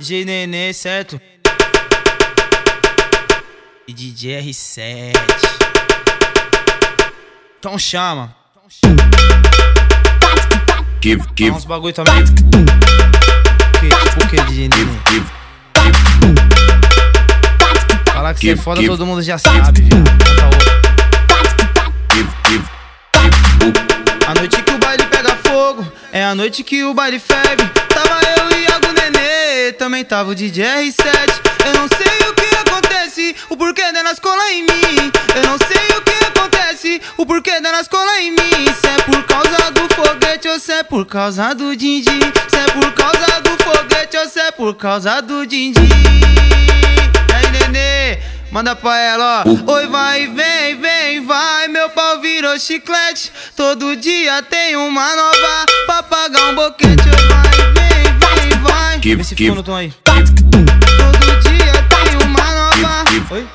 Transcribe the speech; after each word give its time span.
G 0.00 0.24
Nenê, 0.24 0.72
certo? 0.72 1.20
E 3.86 3.92
DJ 3.92 4.40
R7. 4.42 5.12
Então 7.58 7.78
chama. 7.78 8.34
Give, 11.02 11.20
Fala 11.22 11.34
give, 11.36 11.50
uns 11.50 11.66
bagulho 11.66 11.92
também. 11.92 12.24
Que, 13.78 13.88
tipo 13.88 14.24
o 14.24 14.28
que, 14.28 14.40
DJ 14.50 14.70
Nenê? 14.70 15.22
Falar 18.10 18.32
que 18.32 18.40
você 18.40 18.52
é 18.52 18.56
foda, 18.56 18.82
todo 18.82 19.04
mundo 19.04 19.22
já 19.22 19.36
sabe. 19.36 19.86
A 24.26 24.34
noite 24.34 24.62
que 24.62 24.72
o 24.72 24.78
baile 24.78 25.04
pega 25.04 25.36
fogo, 25.36 25.86
é 26.10 26.24
a 26.24 26.34
noite 26.34 26.64
que 26.64 26.84
o 26.84 26.94
baile 26.94 27.18
ferve. 27.18 27.68
Tava 27.88 28.20
eu 28.38 28.39
também 29.80 30.04
tava 30.04 30.32
o 30.32 30.34
DJ 30.34 30.62
R7. 30.62 31.40
Eu 31.64 31.72
não 31.72 31.88
sei 31.88 32.28
o 32.28 32.34
que 32.34 32.54
acontece, 32.54 33.34
o 33.48 33.56
porquê 33.56 33.90
delas 33.92 34.18
cola 34.18 34.52
em 34.52 34.62
mim. 34.64 35.10
Eu 35.34 35.42
não 35.42 35.56
sei 35.56 35.96
o 35.96 36.02
que 36.02 36.22
acontece, 36.22 37.00
o 37.16 37.24
porquê 37.24 37.58
delas 37.62 37.88
cola 37.88 38.20
em 38.20 38.30
mim. 38.30 38.74
Se 38.78 38.86
é 38.86 39.02
por 39.04 39.22
causa 39.24 39.70
do 39.70 39.88
foguete 39.94 40.48
ou 40.48 40.60
se 40.60 40.70
é 40.70 40.82
por 40.82 41.06
causa 41.06 41.54
do 41.54 41.74
din-din. 41.74 42.20
Se 42.50 42.56
é 42.56 42.64
por 42.72 42.92
causa 42.92 43.40
do 43.40 43.56
foguete 43.64 44.18
ou 44.18 44.28
se 44.28 44.38
é 44.38 44.50
por 44.50 44.74
causa 44.74 45.22
do. 45.22 45.44
E 45.44 45.72
aí, 47.34 47.50
nenê, 47.50 48.18
manda 48.52 48.76
pra 48.76 48.98
ela, 48.98 49.44
ó. 49.46 49.72
Oi, 49.72 49.86
vai, 49.86 50.26
vem, 50.26 50.78
vem, 50.78 51.24
vai. 51.24 51.68
Meu 51.68 51.88
pau 51.88 52.20
virou 52.20 52.58
chiclete. 52.58 53.32
Todo 53.56 53.96
dia 53.96 54.42
tem 54.42 54.76
uma 54.76 55.16
nova 55.16 55.64
pra 55.86 56.02
pagar 56.02 56.50
um 56.50 56.54
boquete. 56.54 57.08
Vai, 57.30 57.72
vem, 57.72 57.79
vai. 59.00 59.02
Give, 59.02 59.16
Vê 59.16 59.24
se 59.24 59.34
give. 59.34 59.50
ficou 59.50 59.56
no 59.56 59.62
tom 59.62 59.74
aí. 59.74 59.92
Todo 60.04 61.40
dia 61.40 61.72
tem 61.88 62.26
uma 62.26 62.44
nova. 62.54 63.04
Oi? 63.30 63.46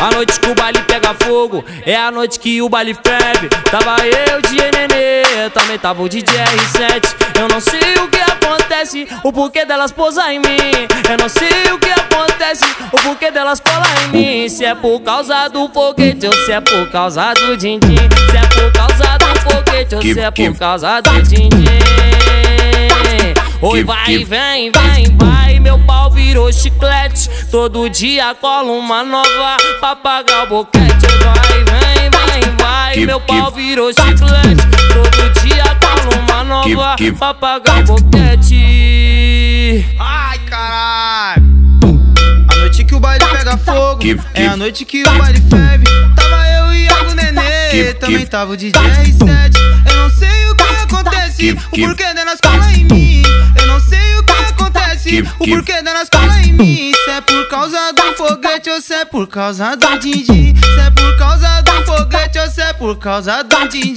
A 0.00 0.10
noite 0.10 0.38
que 0.38 0.48
o 0.50 0.54
baile 0.54 0.80
pega 0.82 1.14
fogo, 1.14 1.64
é 1.86 1.96
a 1.96 2.10
noite 2.10 2.38
que 2.38 2.60
o 2.60 2.68
baile 2.68 2.94
ferve. 2.94 3.48
Tava 3.70 3.96
eu, 4.06 4.42
DJ 4.42 4.70
Nenê, 4.72 5.48
também 5.50 5.78
tava 5.78 6.02
o 6.02 6.08
DJ 6.08 6.28
R7. 6.36 7.14
Eu 7.40 7.48
não 7.48 7.58
sei 7.58 7.94
o 7.94 8.08
que 8.08 8.20
acontece, 8.20 9.08
o 9.22 9.32
porquê 9.32 9.64
delas 9.64 9.92
pousar 9.92 10.30
em 10.32 10.40
mim. 10.40 10.86
Eu 11.10 11.16
não 11.18 11.28
sei 11.28 11.72
o 11.72 11.78
que 11.78 11.88
acontece, 11.90 12.64
o 12.92 13.00
porquê 13.02 13.30
delas 13.30 13.60
colar 13.60 14.04
em 14.04 14.08
mim. 14.42 14.48
Se 14.48 14.64
é 14.66 14.74
por 14.74 15.00
causa 15.00 15.48
do 15.48 15.68
foguete 15.70 16.26
ou 16.26 16.34
se 16.34 16.52
é 16.52 16.60
por 16.60 16.90
causa 16.90 17.32
do 17.32 17.56
din-din. 17.56 17.96
Se 18.30 18.36
é 18.36 18.46
por 18.48 18.72
causa 18.72 19.18
do 19.18 19.40
foguete 19.40 19.94
ou 19.94 20.02
se 20.02 20.20
é 20.20 20.30
por 20.30 20.58
causa 20.58 21.00
do 21.00 21.22
din-din. 21.22 22.23
Oi, 23.66 23.82
vai, 23.82 24.22
vem, 24.24 24.70
vem, 24.70 25.16
vai. 25.16 25.58
Meu 25.58 25.78
pau 25.78 26.10
virou 26.10 26.52
chiclete. 26.52 27.30
Todo 27.50 27.88
dia 27.88 28.34
colo 28.38 28.78
uma 28.78 29.02
nova 29.02 29.56
pra 29.80 29.96
pagar 29.96 30.44
o 30.44 30.48
boquete. 30.48 31.06
Oi, 31.06 31.18
vai, 31.24 31.64
vem, 31.64 32.10
vem, 32.10 32.42
vai. 32.60 33.06
Meu 33.06 33.18
pau 33.22 33.50
virou 33.50 33.90
chiclete. 33.90 34.66
Todo 34.92 35.30
dia 35.40 35.64
colo 35.80 36.10
uma 36.20 36.44
nova 36.44 36.94
pra 37.18 37.32
pagar 37.32 37.80
o 37.80 37.84
boquete. 37.84 39.86
Ai, 39.98 40.38
caralho. 40.40 41.42
A 42.46 42.56
noite 42.56 42.84
que 42.84 42.94
o 42.94 43.00
baile 43.00 43.24
pega 43.24 43.56
fogo, 43.56 44.02
é 44.34 44.46
a 44.46 44.58
noite 44.58 44.84
que 44.84 45.04
o 45.04 45.18
baile 45.18 45.40
ferve. 45.48 45.86
Tava 46.14 46.46
eu 46.50 46.70
e 46.74 46.84
Iago 46.84 47.14
Nenê, 47.14 47.94
também 47.94 48.26
tava 48.26 48.52
o 48.52 48.58
DJ 48.58 48.78
R7. 48.78 49.56
Eu 49.86 49.96
não 49.96 50.10
sei 50.10 50.46
o 50.48 50.54
que 50.54 50.64
acontece, 50.82 51.52
o 51.52 51.56
porquê 51.70 52.03
o 55.44 55.48
porquê 55.48 55.82
delas 55.82 56.08
cola 56.08 56.40
em 56.40 56.52
mim. 56.52 56.92
Se 57.04 57.10
é 57.10 57.20
por 57.20 57.48
causa 57.48 57.92
do 57.92 58.02
foguete 58.16 58.70
ou 58.70 58.80
se 58.80 58.94
é 58.94 59.04
por 59.04 59.26
causa 59.26 59.76
do 59.76 59.98
din-din. 59.98 60.54
Se 60.56 60.80
é 60.80 60.90
por 60.90 61.16
causa 61.18 61.60
do 61.60 61.72
foguete 61.84 62.38
ou 62.38 62.50
se 62.50 62.62
é 62.62 62.72
por 62.72 62.98
causa 62.98 63.42
do 63.42 63.68
din-din. 63.68 63.94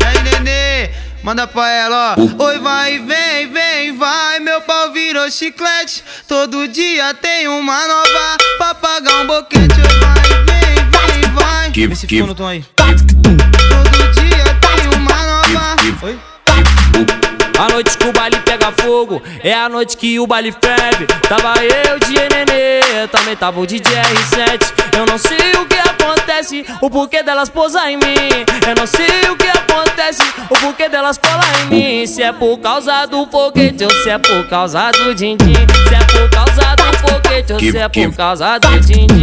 E 0.00 0.04
aí, 0.04 0.22
nenê, 0.24 0.90
manda 1.22 1.46
pra 1.46 1.70
ela, 1.70 2.16
ó. 2.18 2.44
Oi, 2.44 2.58
vai, 2.58 2.98
vem, 2.98 3.48
vem, 3.48 3.96
vai. 3.96 4.40
Meu 4.40 4.60
pau 4.62 4.92
virou 4.92 5.30
chiclete. 5.30 6.02
Todo 6.26 6.66
dia 6.66 7.14
tem 7.14 7.46
uma 7.46 7.86
nova 7.86 8.36
pra 8.58 8.74
pagar 8.74 9.22
um 9.22 9.26
boquete. 9.26 9.80
Oi, 9.80 10.00
vai, 10.00 10.24
vem, 10.44 11.22
vem, 11.22 11.30
vai. 11.32 11.72
Give, 11.72 11.88
Vê 11.88 11.94
se 11.94 12.06
ficou 12.06 12.26
no 12.26 12.34
tom 12.34 12.48
aí. 12.48 12.64
Todo 12.76 14.12
dia 14.12 14.44
tem 14.60 14.98
uma 14.98 15.16
nova. 15.22 15.76
Oi? 16.02 16.18
A 17.58 17.68
noite 17.68 17.96
que 17.96 18.06
o 18.08 18.12
baile 18.12 18.36
pega 18.40 18.72
fogo, 18.72 19.22
é 19.42 19.54
a 19.54 19.68
noite 19.68 19.96
que 19.96 20.18
o 20.18 20.26
baile 20.26 20.52
ferve. 20.52 21.06
Tava 21.28 21.54
eu, 21.62 21.98
DJ 22.00 22.28
Nenê, 22.28 23.06
também 23.08 23.36
tava 23.36 23.60
o 23.60 23.66
DJ 23.66 23.80
R7. 23.92 24.72
Eu 24.98 25.06
não 25.06 25.16
sei 25.16 25.52
o 25.60 25.66
que 25.66 25.76
acontece, 25.76 26.64
o 26.80 26.90
porquê 26.90 27.22
delas 27.22 27.48
pousar 27.48 27.90
em 27.90 27.96
mim. 27.96 28.44
Eu 28.66 28.74
não 28.76 28.86
sei 28.86 29.30
o 29.30 29.36
que 29.36 29.46
acontece, 29.46 30.22
o 30.50 30.58
porquê 30.58 30.88
delas 30.88 31.16
colar 31.16 31.62
em 31.62 31.66
mim. 32.00 32.06
Se 32.06 32.22
é 32.22 32.32
por 32.32 32.58
causa 32.58 33.06
do 33.06 33.26
foguete 33.26 33.84
ou 33.84 33.90
se 33.90 34.10
é 34.10 34.18
por 34.18 34.48
causa 34.48 34.90
do 34.90 35.14
din-din. 35.14 35.54
Se 35.88 35.94
é 35.94 36.04
por 36.06 36.30
causa 36.30 36.76
do 36.76 36.98
foguete 36.98 37.52
ou 37.52 37.60
se 37.60 37.78
é 37.78 37.88
por 37.88 38.16
causa 38.16 38.58
do 38.58 38.80
din-din. 38.80 39.22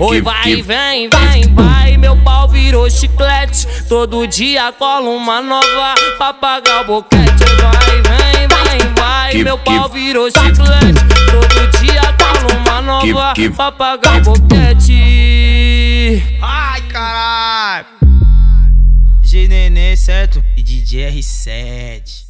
Oi, 0.00 0.20
vai, 0.20 0.62
vem, 0.62 1.08
vem, 1.08 1.54
vai. 1.54 1.73
Meu 2.14 2.22
pau 2.22 2.46
virou 2.48 2.88
chiclete. 2.88 3.66
Todo 3.88 4.24
dia 4.26 4.70
colo 4.72 5.16
uma 5.16 5.40
nova 5.42 5.94
pra 6.16 6.32
pagar 6.32 6.82
o 6.82 6.86
boquete. 6.86 7.44
Vai, 7.60 8.00
vem, 8.02 8.46
vem, 8.46 8.78
vai. 8.94 9.34
Meu 9.42 9.58
pau 9.58 9.88
virou 9.88 10.30
chiclete. 10.30 11.02
Todo 11.30 11.66
dia 11.80 12.02
colo 12.16 12.52
uma 12.60 12.80
nova 12.80 13.34
pra 13.56 13.72
pagar 13.72 14.18
o 14.18 14.20
boquete. 14.22 16.22
Ai, 16.40 16.82
caralho. 16.82 17.86
G 19.20 19.48
Nenê, 19.48 19.96
certo? 19.96 20.40
E 20.56 20.62
DJ 20.62 21.10
R7. 21.10 22.23